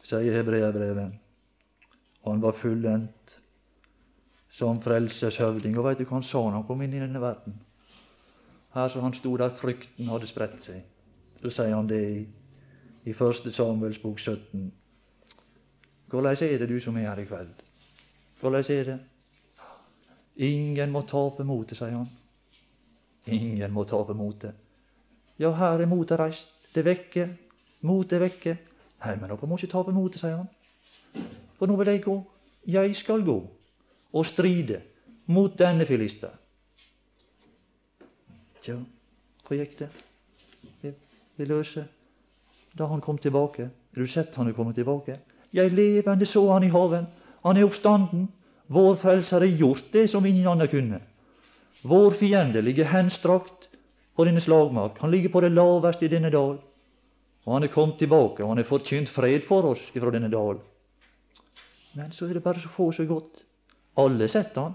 [0.02, 1.16] sier Hebreabrevet.
[2.26, 3.38] Han var fullendt
[4.50, 5.78] som frelses høvding.
[5.78, 7.58] Og veit du hva han sa når han kom inn i denne verden?
[8.74, 10.82] Her så han sto der frykten hadde spredt seg.
[11.42, 12.20] Så sier han det i,
[13.08, 13.48] i 1.
[13.54, 14.72] Samuels bok 17.
[16.08, 17.64] Hvordan er det du som er her i kveld?
[18.40, 18.98] Hvordan er det?
[20.36, 22.08] Ingen må tape motet, sier han.
[23.26, 24.54] Ingen må tape motet.
[25.38, 26.48] Ja, her er motet reist.
[26.74, 27.26] Det vekker.
[27.26, 27.38] vekke.
[27.80, 28.56] Motet vekker.
[29.04, 31.26] Nei, men dere må ikke tape motet, sier han.
[31.58, 32.16] For nå vil jeg gå.
[32.66, 33.38] Jeg skal gå
[34.12, 34.82] og stride
[35.26, 36.37] mot denne filister.
[38.62, 38.76] Tja,
[39.46, 39.88] hvor gikk det?
[41.38, 41.86] Vi løser.
[42.78, 43.68] Da han kom tilbake.
[43.70, 45.18] Har du sett han er kommet tilbake?
[45.54, 47.06] Jeg levende så han i haven.
[47.46, 48.28] Han er oppstanden.
[48.66, 51.00] Vår Frelser har gjort det som ingen annen kunne.
[51.82, 53.68] Vår fiende ligger henstrakt
[54.16, 54.98] på denne slagmark.
[55.00, 56.58] Han ligger på det laveste i denne dal.
[57.46, 60.58] Og han er kommet tilbake, og han har forkynt fred for oss ifra denne dal.
[61.96, 63.44] Men så er det bare så få som er gått.
[63.96, 64.74] Alle sett han.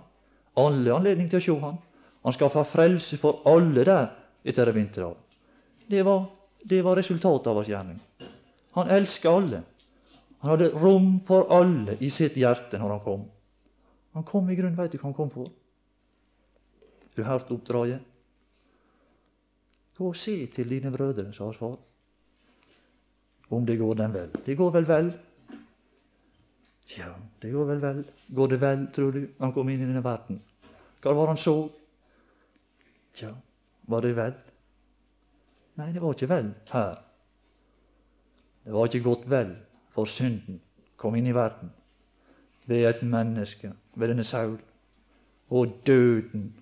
[0.58, 1.78] Alle har anledning til å se han.
[2.24, 4.08] Han skaffer frelse for alle der
[4.44, 5.16] etter vinterdag.
[5.88, 6.26] Det var,
[6.64, 8.00] det var resultatet av hans gjerning.
[8.74, 9.64] Han elska alle.
[10.40, 13.28] Han hadde rom for alle i sitt hjerte når han kom.
[14.14, 15.52] Han kom i grunnen, veit du hva han kom for?
[17.16, 18.02] Du hørte oppdraget?
[19.98, 21.78] Gå og se til dine brødre, sa hans far,
[23.54, 24.32] om det går dem vel.
[24.46, 25.12] Det går vel vel?
[26.90, 28.02] Tja, det går vel vel.
[28.36, 30.42] Går det vel, tror du, han kom inn i denne verden?
[31.04, 31.56] Hva var han så?
[33.13, 33.30] Tja,
[33.88, 34.34] var det vel?
[35.76, 36.99] Nei, det var ikke vel her.
[38.63, 39.56] Det var ikke gått vel,
[39.93, 40.62] for synden
[40.97, 41.71] kom inn i verden
[42.65, 44.58] ved et menneske ved denne Saul,
[45.49, 46.54] og døden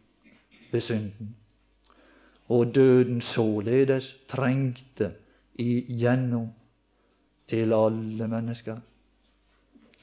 [0.72, 1.36] ved synden.
[2.48, 5.14] Og døden således trengte
[5.56, 6.50] igjennom
[7.48, 8.78] til alle mennesker.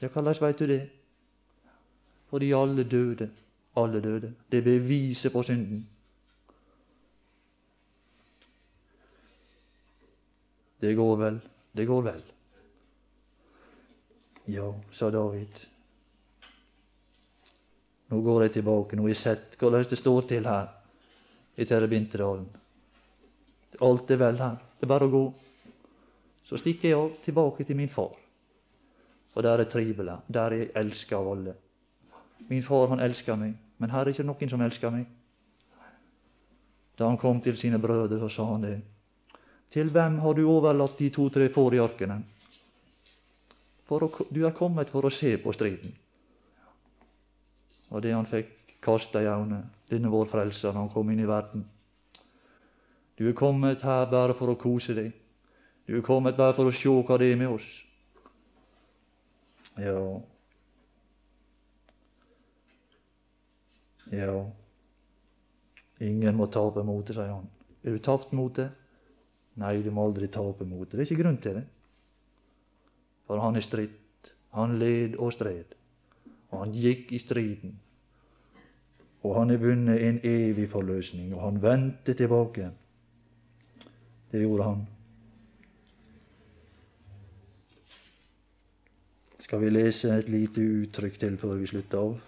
[0.01, 0.89] Ja, hvordan veit du det?
[2.29, 3.29] Fordi alle døde.
[3.75, 4.33] Alle døde.
[4.51, 5.87] Det beviser på synden.
[10.79, 11.39] Det går vel,
[11.71, 12.21] det går vel.
[14.49, 15.59] Ja, sa David.
[18.09, 18.95] Nå går jeg tilbake.
[18.95, 20.71] Nå har jeg sett hvordan det står til her
[21.59, 22.47] i Terrebinterdalen.
[23.85, 24.57] Alt er vel her.
[24.79, 25.23] Det er bare å gå.
[26.49, 28.15] Så stikker jeg tilbake til min far.
[29.29, 30.17] For der er trivelig.
[30.27, 31.53] Der er jeg elska av alle.
[32.49, 35.05] Min far, han elsker meg, men her er ikke noen som elsker meg.
[36.97, 38.79] Da han kom til sine brødre, så sa han det.
[39.69, 42.19] Til hvem har du overlatt de to-tre får i arkene?
[43.89, 45.93] For å, du er kommet for å se på striden
[47.89, 51.27] og det han fikk kasta i øynene, denne vår frelser, når han kom inn i
[51.27, 51.65] verden.
[53.17, 55.11] Du er kommet her bare for å kose deg.
[55.89, 57.69] Du er kommet bare for å se hva det er med oss.
[59.79, 60.19] Ja
[64.11, 64.39] Ja
[66.01, 67.49] Ingen må tape motet, sier han.
[67.83, 68.71] Er du tapt motet?
[69.55, 70.97] Nei, du må aldri tape motet.
[70.97, 71.65] Det er ikke grunn til det.
[73.27, 74.31] For han er stritt.
[74.57, 75.75] Han led og stred.
[76.49, 77.75] Og han gikk i striden.
[79.23, 82.69] Og han er vunnet en evig forløsning, og han vendte tilbake.
[84.31, 84.87] Det gjorde han.
[89.39, 92.19] Skal vi lese et lite uttrykk til før vi slutter av?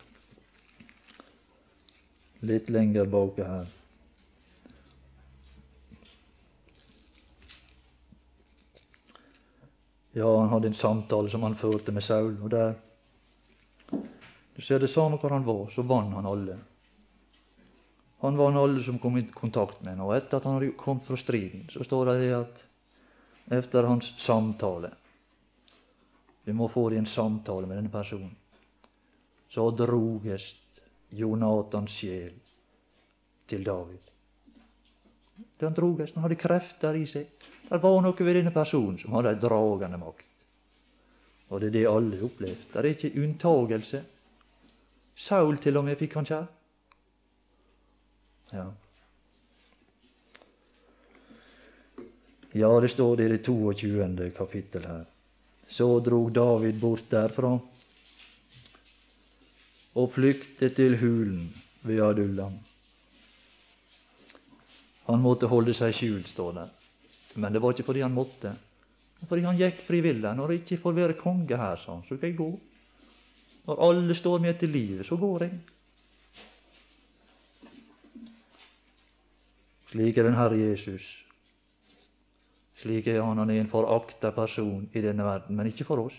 [2.49, 3.69] Litt lenger bak her.
[10.13, 12.73] Ja, han hadde en samtale som han førte med Saul, og der
[14.55, 16.57] du ser det samme hvor han var, så vant han alle.
[18.21, 20.09] Han vant alle som kom i kontakt med ham.
[20.09, 22.59] Og etter at han hadde kommet fra striden, så står det at
[23.57, 24.91] etter hans samtale
[26.43, 28.35] Vi må få det i en samtale med denne personen.
[29.47, 32.33] Så drogest Jonathans sjel
[33.47, 34.10] til David.
[35.61, 37.29] Den drogest, han hadde krefter i seg.
[37.69, 40.27] Det var noe ved denne personen som hadde en dragende makt.
[41.51, 42.67] Og det er det alle har opplevd.
[42.71, 44.01] Det er ikke unntagelse.
[45.15, 46.47] Saul til og med fikk han kjær.
[48.51, 48.65] Ja.
[52.51, 54.31] ja, det står det i det 22.
[54.35, 55.05] kapittel her.
[55.71, 57.53] Så drog David bort derfra
[59.91, 61.47] og flyktet til hulen
[61.87, 62.59] ved Adullam.
[65.11, 66.67] Han måtte holde seg skjult, står det.
[67.35, 68.53] Men det var ikke fordi han måtte.
[69.27, 70.31] Fordi han gikk frivillig.
[70.35, 72.49] Når jeg ikke får være konge her, sa han, så skal jeg gå.
[73.67, 75.59] Når alle står meg etter livet, så går jeg.
[79.91, 81.05] Slik er den Herre Jesus.
[82.81, 83.37] Slik er han.
[83.37, 86.15] Han er en forakta person i denne verden, men ikke for oss.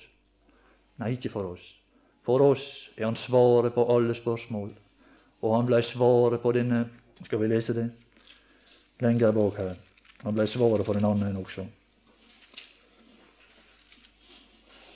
[1.00, 1.64] Nei, ikke for oss.
[2.22, 4.70] For oss er han svaret på alle spørsmål.
[5.42, 6.84] Og han blei svaret på denne
[7.22, 7.84] Skal vi lese det?
[9.02, 9.78] Lenger bak her.
[10.22, 11.64] Han blei svaret for en annen også.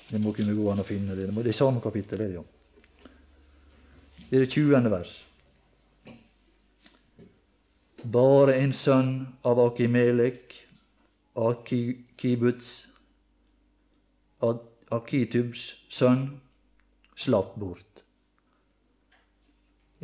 [0.06, 1.26] Det må kunne gå an å finne det.
[1.34, 2.44] Det er samme kapittel, er det jo.
[4.28, 4.90] Det er det 20.
[4.90, 5.14] vers.
[8.14, 10.54] Bare en sønn av Akimelek,
[11.34, 12.70] Akibuts,
[14.94, 16.28] Akitubs sønn,
[17.18, 18.04] slapp bort.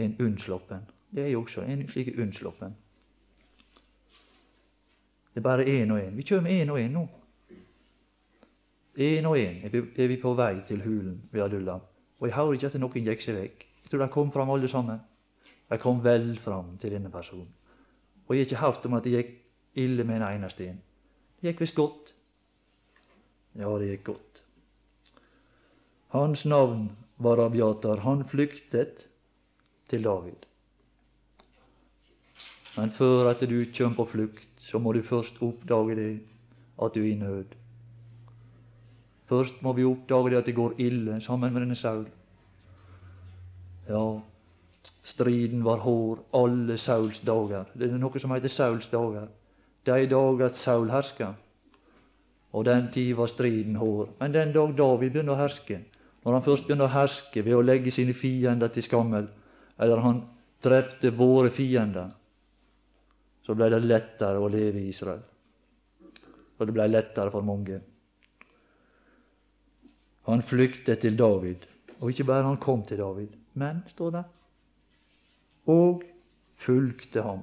[0.02, 0.88] En unnsloppen.
[1.14, 2.74] Det er jo også en slik unnsloppen.
[5.32, 6.16] Det er bare én og én.
[6.16, 7.08] Vi med én og én nå.
[8.98, 11.78] Én og én er vi på vei til hulen ved Adulla.
[12.20, 13.64] Og jeg hører ikke at noen gikk seg vekk.
[13.82, 15.00] Jeg tror de kom fram alle sammen.
[15.70, 17.48] De kom vel fram til denne personen.
[18.28, 19.32] Og jeg har ikke hørt om at det gikk
[19.74, 20.82] ille med en eneste en.
[21.40, 22.12] Det gikk visst godt.
[23.56, 24.42] Ja, det gikk godt.
[26.12, 28.04] Hans navn var Abiatar.
[28.04, 29.06] Han flyktet
[29.88, 30.44] til David.
[32.76, 36.12] Men før at du kjem på flukt, så må du først oppdage det
[36.82, 37.54] at du er i nød.
[39.28, 42.06] Først må vi oppdage det at det går ille sammen med denne Saul.
[43.88, 44.20] Ja,
[45.02, 47.64] striden var hår alle Sauls dager.
[47.74, 49.28] Det er noe som heter Sauls dager.
[49.86, 51.32] De dager Saul herska.
[52.52, 54.08] Og den tid var striden hår.
[54.20, 55.80] Men den dag David begynner å herske,
[56.24, 59.28] når han først begynner å herske ved å legge sine fiender til skammel,
[59.80, 60.22] eller han
[60.62, 62.12] drepte våre fiender,
[63.42, 65.22] så ble det lettere å leve i Israel.
[66.58, 67.80] Og det ble lettere for mange.
[70.28, 71.66] Han flyktet til David.
[72.00, 74.22] Og ikke bare han kom til David, men, står det,
[75.70, 76.02] og
[76.58, 77.42] fulgte ham.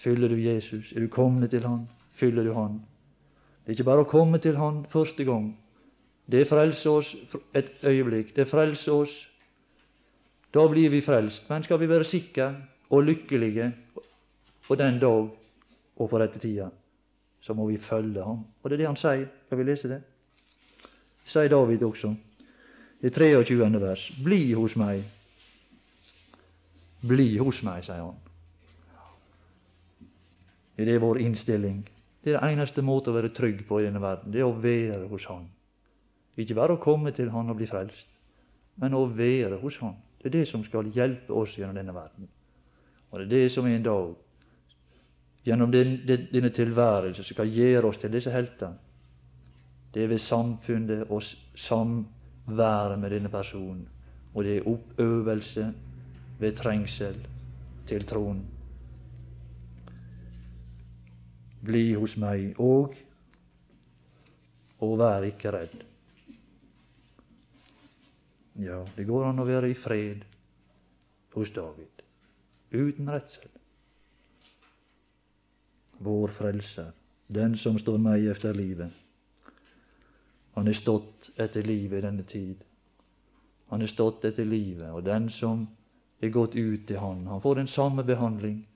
[0.00, 0.92] Fyller du Jesus?
[0.96, 1.84] Er du kommet til han?
[2.18, 2.80] Fyller du han?
[3.62, 5.52] Det er ikke bare å komme til han første gang.
[6.30, 7.12] Det frelser oss
[7.54, 8.32] et øyeblikk.
[8.36, 9.14] Det frelser oss.
[10.54, 11.46] Da blir vi frelst.
[11.50, 12.48] Men skal vi være sikre
[12.90, 13.72] og lykkelige
[14.66, 15.28] på den dag
[15.96, 16.70] og for tida,
[17.40, 18.44] så må vi følge ham.
[18.62, 19.28] Og det er det han sier.
[19.46, 20.00] Skal vi lese det?
[21.24, 22.14] Sier David også.
[23.02, 23.80] I 23.
[23.80, 24.10] vers.
[24.24, 25.04] Bli hos meg.
[27.00, 28.18] Bli hos meg, sier han.
[30.76, 31.82] Det er vår innstilling.
[32.24, 34.32] Det er det eneste måte å være trygg på i denne verden.
[34.32, 35.46] Det er å være hos Han.
[36.40, 38.06] Ikke bare å komme til Han og bli frelst,
[38.80, 39.96] men å være hos Han.
[40.20, 42.28] Det er det som skal hjelpe oss gjennom denne verden.
[43.10, 44.14] Og det er det som en dag,
[45.44, 48.78] gjennom denne tilværelse, skal gjøre oss til disse heltene.
[49.94, 51.22] Det er ved samfunnet og
[51.58, 53.88] samværet med denne personen.
[54.34, 55.72] Og det er oppøvelse
[56.38, 57.16] ved trengsel
[57.86, 58.44] til tronen.
[61.64, 62.94] Bli hos meg og
[64.80, 65.82] og vær ikke redd.
[68.64, 70.22] Ja, det går an å være i fred
[71.34, 71.99] hos David
[72.70, 73.48] uten redsel.
[75.98, 76.92] Vår Frelser,
[77.26, 78.90] den som står meg efter livet.
[80.56, 82.62] Han er stått etter livet i denne tid.
[83.70, 85.66] Han er stått etter livet, og den som
[86.20, 88.66] er gått ut til Han, han får den samme behandling.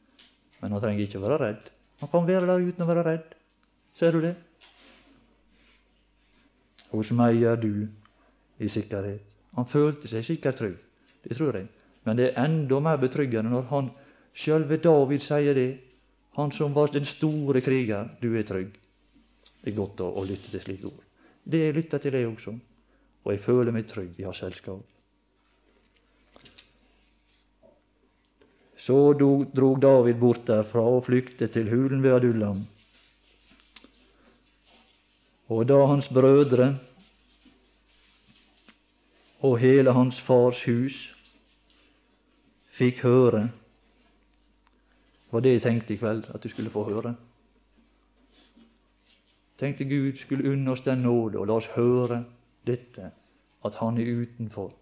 [0.60, 1.70] Men han trenger ikke være redd.
[2.00, 3.34] Han kan være der uten å være redd.
[3.94, 4.34] Ser du det?
[6.90, 7.86] Hos meg er du
[8.58, 9.22] i sikkerhet.
[9.54, 10.78] Han følte seg sikkert trygg.
[11.24, 11.68] Det tror jeg.
[12.04, 13.90] Men det er enda mer betryggende når han
[14.36, 15.70] sjølve David sier det.
[16.36, 18.10] Han som var den store kriger.
[18.20, 18.74] Du er trygg.
[19.62, 21.04] Det er godt å, å lytte til slike ord.
[21.44, 22.56] Det jeg lytter til, jeg også.
[23.24, 24.82] Og jeg føler meg trygg i hans selskap.
[28.84, 32.66] Så drog David bort derfra og flyktet til hulen ved Adullam.
[35.48, 36.74] Og da hans brødre
[39.40, 41.13] og hele hans fars hus
[42.74, 43.48] fikk høre
[45.30, 47.14] var det jeg tenkte i kveld at du skulle få høre.
[49.58, 52.24] Tenkte Gud skulle unne oss den nåde, og la oss høre
[52.66, 53.10] dette,
[53.64, 54.72] at Han er utenfor.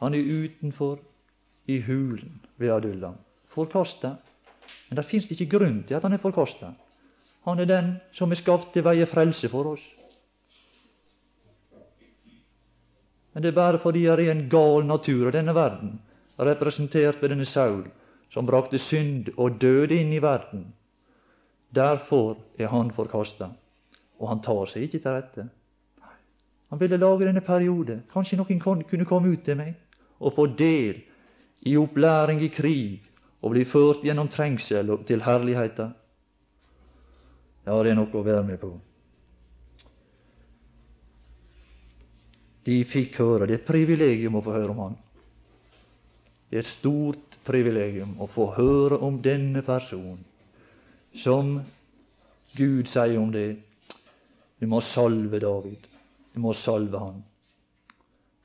[0.00, 0.98] Han er utenfor
[1.66, 3.14] i hulen ved Adullam.
[3.48, 4.14] Forkasta.
[4.88, 6.72] Men det fins ikke grunn til at han er forkasta.
[7.44, 9.82] Han er den som er skapt til veie frelse for oss.
[13.32, 15.98] Men det er bare fordi det er en gal natur i denne verden
[16.46, 17.84] representert ved denne Saul,
[18.30, 20.68] som brakte synd og døde inn i verden.
[21.74, 23.50] Derfor er han forkasta,
[24.18, 25.46] og han tar seg ikke til rette.
[26.70, 28.00] Han ville lage denne periode.
[28.12, 29.74] Kanskje noen kunne komme ut til meg
[30.20, 31.00] og få del
[31.66, 33.08] i opplæring i krig
[33.40, 35.94] og bli ført gjennom trengsel til herligheten.
[37.66, 38.70] Ja, det er noe å være med på.
[42.66, 43.46] De fikk høre.
[43.48, 44.98] Det er et privilegium å få høre om han.
[46.50, 50.24] Det er et stort privilegium å få høre om denne personen,
[51.14, 51.60] som
[52.58, 53.54] Gud sier om det.
[54.58, 55.86] Du må salve David.
[56.34, 57.20] Du må salve ham.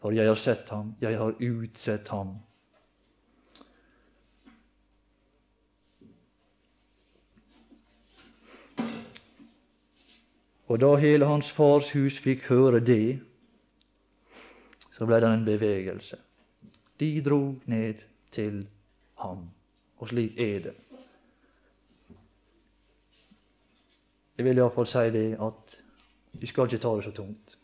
[0.02, 2.36] For jeg har sett ham, jeg har utsett ham.
[10.70, 13.18] Og da hele hans fars hus fikk høre det,
[14.94, 16.25] så ble det en bevegelse.
[17.00, 18.68] De drog ned til
[19.20, 19.50] ham.
[19.98, 20.74] Og slik er det.
[24.38, 25.76] Jeg vil iallfall si det at
[26.36, 27.58] vi skal ikke ta det så tungt.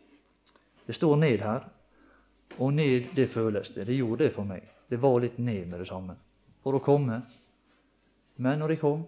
[0.88, 1.67] Det står ned her,
[2.59, 3.88] og ned, det føles det.
[3.88, 4.63] Det gjorde det for meg.
[4.89, 6.15] Det var litt ned med det samme.
[6.63, 7.21] For å komme.
[8.38, 9.03] Men når de kom,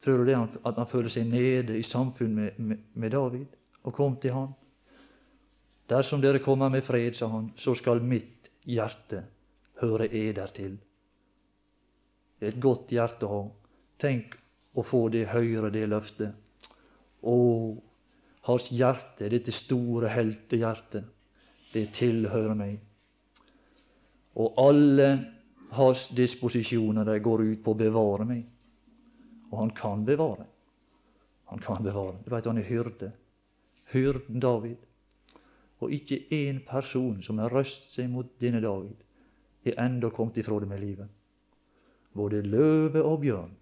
[0.00, 3.46] Tror du det at han følte seg nede i samfunn med, med, med David
[3.82, 4.54] og kom til han?
[5.90, 9.24] Dersom dere kommer med fred, sa han, så skal mitt hjerte
[9.80, 10.76] høre eder til.
[12.40, 13.40] Et godt hjerte å ha.
[14.00, 14.36] Tenk
[14.78, 16.36] å få det høyre, det løftet.
[17.26, 17.36] Å,
[18.46, 21.08] hans hjerte, dette store heltehjertet,
[21.74, 22.78] det tilhører meg.
[24.40, 25.08] Og alle
[25.74, 28.44] hans disposisjoner de går ut på å bevare meg.
[29.50, 30.46] Og han kan bevare.
[31.50, 32.20] Han kan bevare.
[32.24, 33.10] Du veit han er hyrde.
[33.90, 34.78] Hyrden David.
[35.80, 38.96] Og ikke én person som har røst seg mot denne David,
[39.64, 41.08] er enda kommet ifra det med livet.
[42.16, 43.52] Både løve og bjørn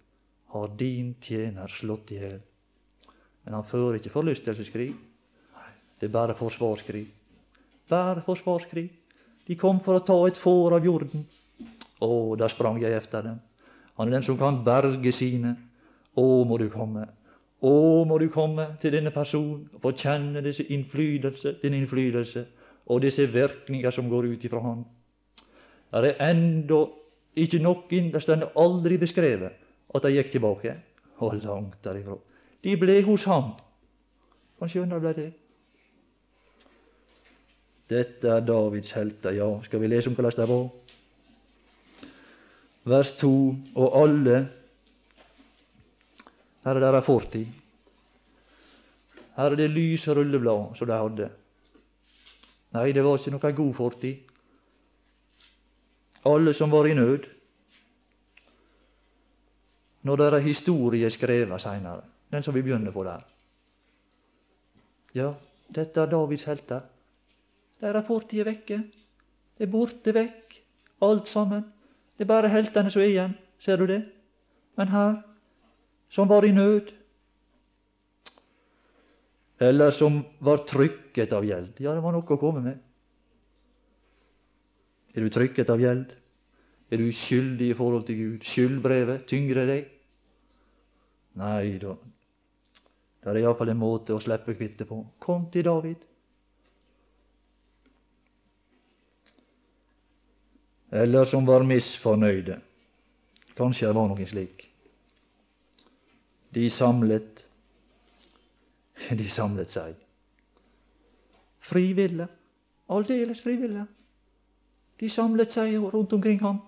[0.53, 2.39] har din tjener slått i hjel.
[3.45, 4.89] Men han fører ikke forlystelseskrig.
[5.99, 7.05] Det er bare forsvarskrig.
[7.89, 8.87] Bare forsvarskrig.
[9.47, 11.25] De kom for å ta et får av jorden.
[11.99, 12.09] Å,
[12.39, 13.39] der sprang jeg efter dem.
[13.99, 15.55] Han er den som kan berge sine.
[16.15, 17.07] Å, må du komme.
[17.59, 22.45] Å, må du komme til denne personen og få kjenne disse innflytelse, din innflytelse
[22.87, 24.85] og disse virkninger som går ut ifra han.
[25.91, 26.85] Det er enda
[27.39, 29.51] ikke noen Det står aldri beskrevet
[29.95, 30.75] at de gikk tilbake.
[31.19, 32.15] Og langt derifra.
[32.63, 33.53] De ble hos ham.
[34.59, 35.31] Kan skjønne ble det.
[37.89, 39.49] Dette er Davids helter, ja.
[39.65, 40.69] Skal vi lese om hvordan det var?
[42.85, 43.31] Vers 2.
[43.75, 44.37] Og alle
[46.69, 47.45] her er deres fortid.
[49.35, 51.29] Her er det lyse rulleblad som de hadde.
[52.75, 54.17] Nei, det var ikke noe god fortid.
[56.29, 57.25] Alle som var i nød.
[60.05, 63.25] Når det er historie skrevet seinere, den som vi begynner på der.
[65.15, 65.33] Ja,
[65.75, 66.85] dette er Davids helter.
[68.07, 68.77] Fortid er vekke.
[69.57, 70.59] Det er borte vekk,
[71.01, 71.65] alt sammen.
[72.17, 73.35] Det er bare heltene som er igjen.
[73.59, 74.03] Ser du det?
[74.77, 75.17] Men her
[76.09, 76.93] som var i nød,
[79.59, 81.81] eller som var trykket av gjeld.
[81.83, 82.77] Ja, det var noe å komme med.
[85.13, 86.13] Er du trykket av gjeld?
[86.89, 88.45] Er du skyldig i forhold til Gud?
[88.45, 89.89] Skyldbrevet tyngre deg?
[91.39, 91.97] Nei da.
[93.19, 95.01] Det er iallfall en måte å slippe kvitt det på.
[95.19, 96.07] Kom til David.
[100.89, 102.57] Eller som var misfornøyde.
[103.59, 104.68] Kanskje det var noen slik.
[106.53, 107.45] De samlet
[109.09, 109.95] De samlet seg.
[111.59, 112.27] Frivillige.
[112.89, 113.85] Aldeles frivillige.
[114.99, 116.59] De samlet seg rundt omkring ham.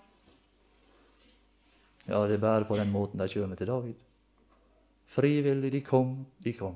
[2.08, 3.98] Ja, det er bare på den måten de kommer til David.
[5.12, 6.76] Frivillig, de kom, de kom.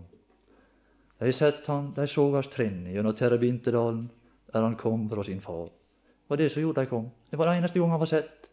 [1.20, 4.10] De sett han, de så hans trinn gjennom Terrebinterdalen
[4.52, 5.68] der han kom fra sin far.
[5.68, 7.10] Det var det som gjorde de kom.
[7.32, 8.50] Det var den eneste gang han var sett.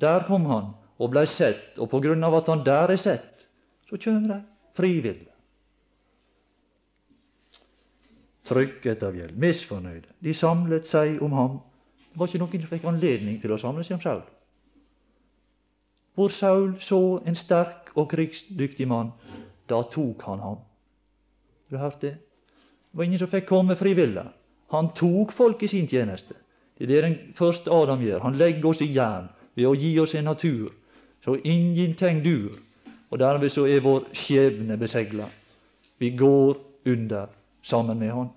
[0.00, 3.29] Der kom han og blei sett, og på grunn av at han der er sett,
[3.90, 4.40] så kjem dei
[4.78, 5.28] frivillig.
[8.50, 10.08] Trykket av gjeld, misfornøyde.
[10.18, 11.58] De samlet seg om ham.
[12.10, 14.24] Det var ikke noen som fikk anledning til å samle seg om Saul.
[16.18, 19.12] Hvor Saul så en sterk og krigsdyktig mann,
[19.70, 20.58] da tok han ham.
[21.70, 22.16] Du hørt det?
[22.90, 24.26] Var ingen som fikk komme frivillig.
[24.74, 26.34] Han tok folk i sin tjeneste.
[26.78, 28.24] Det er det den første Adam gjør.
[28.24, 30.72] Han legger oss i jern ved å gi oss en natur
[31.24, 32.58] så ingenting dur
[33.10, 35.26] og dermed så er vår skjebne besegla.
[35.98, 36.56] Vi går
[36.86, 37.26] under
[37.62, 38.30] sammen med Han.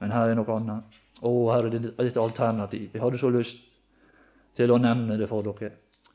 [0.00, 1.00] Men her er noe annet.
[1.20, 2.90] Å, her er et alternativ.
[2.92, 3.60] Jeg hadde så lyst
[4.56, 5.72] til å nevne det for dere.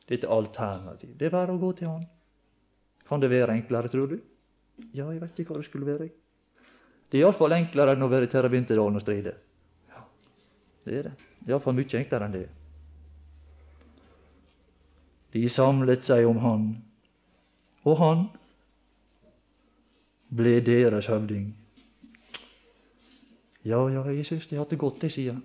[0.08, 1.14] Dette alternativ.
[1.18, 2.06] Det er bare å gå til Han.
[3.08, 4.18] Kan det være enklere, tror du?
[4.96, 6.08] Ja, jeg vet ikke hva det skulle være.
[7.12, 9.34] Det er iallfall enklere enn å være i Terrabinterdalen og stride.
[9.92, 10.02] Ja,
[10.86, 11.14] det er det.
[11.50, 12.46] Iallfall mye enklere enn det.
[15.32, 16.68] De samlet seg om han,
[17.88, 18.24] og han
[20.32, 21.50] ble deres høvding.
[23.62, 25.38] Ja, ja, jeg syns de har hatt det godt, jeg, sier.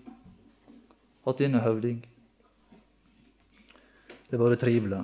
[1.28, 2.02] At denne høvding.
[4.28, 5.04] Det var trivelig.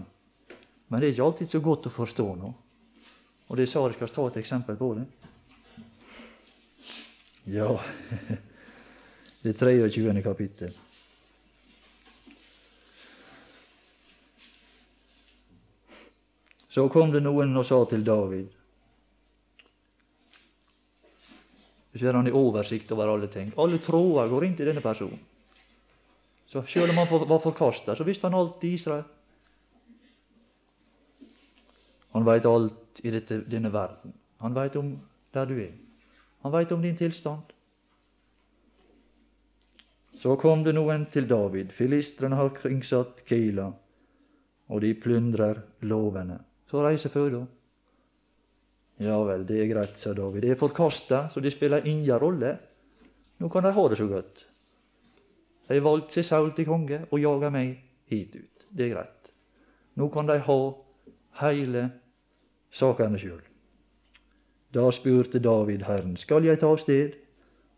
[0.88, 2.54] Men det er ikke alltid så godt å forstå nå.
[3.50, 5.06] Og det sa jeg skal ta et eksempel på det.
[7.54, 7.70] Ja,
[9.44, 10.24] det 23.
[10.24, 10.76] kapittel.
[16.74, 18.48] Så kom det noen og sa til David
[21.94, 23.52] Så er han i oversikt over alle ting.
[23.62, 25.20] Alle tråder går inn til denne personen.
[26.50, 29.04] Så selv om han var forkasta, så visste han alt i Israel.
[32.14, 34.14] Han veit alt i dette, denne verden.
[34.42, 34.90] Han veit om
[35.34, 35.76] der du er.
[36.42, 37.54] Han veit om din tilstand.
[40.18, 41.74] Så kom det noen til David.
[41.74, 43.72] Filistrene har kringsatt Kila,
[44.70, 46.40] og de plyndrer låvene.
[46.74, 47.44] Så reiser føda.
[49.06, 50.42] Ja vel, det er greit, sa David.
[50.42, 52.56] Det er forkasta, så det spiller ingen rolle.
[53.38, 54.42] Nå kan de ha det så godt.
[55.68, 57.76] De har valgt seg Saul til konge og jaga meg
[58.10, 58.66] hit ut.
[58.74, 59.30] Det er greit.
[60.02, 60.58] Nå kan de ha
[61.44, 61.84] hele
[62.74, 63.46] sakene sjøl.
[64.74, 67.14] Da spurte David Herren, skal jeg ta av sted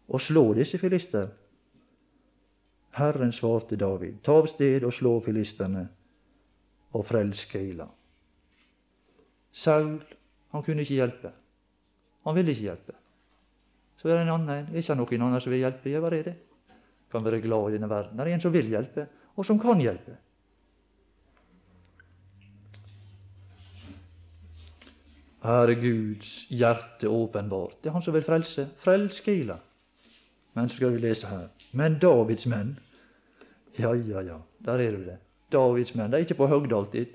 [0.08, 1.34] og slå disse filister?
[2.96, 5.90] Herren svarte David, ta av sted og slå filisterne
[6.96, 7.92] og frels Keila.
[9.56, 10.04] Saul
[10.52, 11.32] han kunne ikke hjelpe.
[12.28, 12.96] Han ville ikke hjelpe.
[14.02, 15.90] Så er det en annen Er ikke noen annen som vil hjelpe?
[15.90, 16.36] Ja, hva er det?
[17.12, 18.18] Kan være glad i denne verden.
[18.18, 20.18] Det er en som vil hjelpe, og som kan hjelpe.
[25.46, 27.78] Her er Guds hjerte åpenbart.
[27.84, 28.68] Det er Han som vil frelse.
[28.82, 29.60] Frels Kila.
[30.54, 31.48] Men så skal vi lese her.
[31.72, 32.78] Men Davids menn
[33.78, 35.18] Ja, ja, ja, der er du det.
[35.52, 36.12] Davids menn.
[36.12, 37.08] De er ikke på høgde alltid.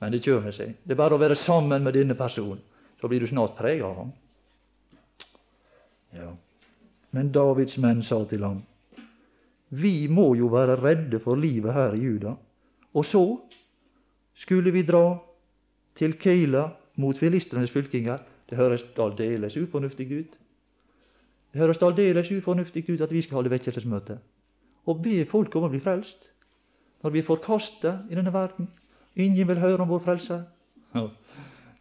[0.00, 0.76] Men det kjem seg.
[0.84, 2.60] Det er bare å være sammen med denne personen,
[3.00, 4.12] så blir du snart prega av ham.
[6.16, 6.30] Ja.
[7.16, 8.62] Men Davids menn sa til ham,
[9.68, 12.36] vi må jo være redde for livet her i Juda.
[12.94, 13.24] Og så
[14.36, 15.16] skulle vi dra
[15.96, 16.68] til Keila
[17.02, 18.20] mot filistrenes fylkinger.
[18.46, 20.36] Det høres aldeles ufornuftig ut.
[21.52, 24.18] Det høres aldeles ufornuftig ut at vi skal holde vekkelsesmøte
[24.86, 26.28] og be folk om å bli frelst
[27.02, 28.68] når vi er forkasta i denne verden.
[29.16, 30.40] Ingen vil høre om vår frelse.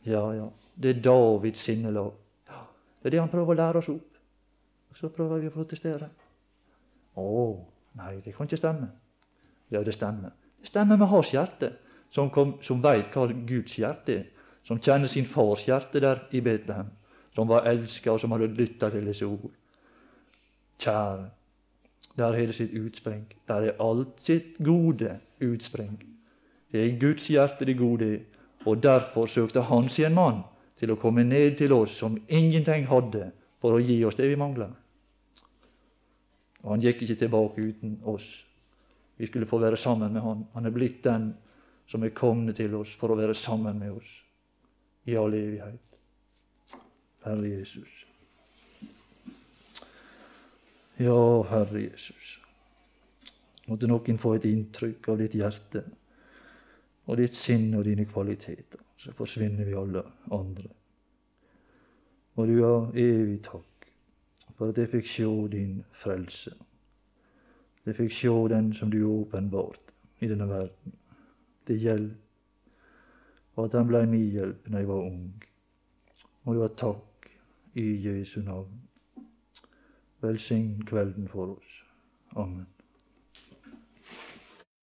[0.06, 0.50] Ja, ja.
[0.76, 2.14] Det er Davids sinnelag.
[3.00, 4.20] Det er det han prøver å lære oss opp.
[4.92, 6.08] Og så prøver vi å protestere.
[7.20, 7.26] Å,
[8.00, 8.88] nei, det kan ikke stemme.
[9.72, 10.32] Ja, det stemmer.
[10.62, 11.74] Det stemmer med hans hjerte,
[12.10, 14.26] som, kom, som veit hva Guds hjerte er.
[14.66, 16.90] Som kjenner sin fars hjerte der i Betlehem.
[17.36, 19.52] Som var elska, og som hadde lytta til disse ord.
[20.82, 21.30] Kjære,
[22.16, 23.28] der har det sitt utspring.
[23.48, 26.00] Der er alt sitt gode utspring.
[27.00, 28.10] Guds hjerte det gode
[28.66, 30.44] og derfor søkte Han sin mann
[30.80, 34.40] til å komme ned til oss som ingenting hadde, for å gi oss det vi
[34.40, 34.74] mangler.
[36.64, 38.26] Og Han gikk ikke tilbake uten oss.
[39.18, 40.46] Vi skulle få være sammen med Han.
[40.54, 41.34] Han er blitt den
[41.88, 44.12] som er kommet til oss for å være sammen med oss
[45.06, 45.82] i all evighet.
[47.26, 47.92] Herre Jesus.
[50.98, 52.40] Ja, Herre Jesus.
[53.66, 55.86] Måtte noen få et inntrykk av ditt hjerte
[57.06, 58.82] og ditt sinn og dine kvaliteter.
[58.98, 60.70] Så forsvinner vi alle andre.
[62.36, 63.90] Og du har evig takk
[64.56, 66.54] for at jeg fikk sjå din frelse.
[67.86, 70.96] Jeg fikk sjå den som du åpenbart i denne verden.
[71.68, 72.22] Det hjelp,
[73.56, 75.44] og at han blei min hjelp når jeg var ung.
[76.46, 77.30] Og du har takk
[77.76, 78.82] i Jesu navn.
[80.22, 81.82] Velsign kvelden for oss.
[82.36, 82.75] Amen.